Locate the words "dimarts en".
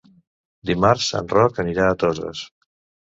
0.69-1.29